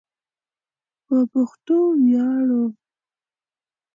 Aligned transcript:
په 1.05 1.15
پښتو 1.31 1.77
ویاړو 2.03 2.63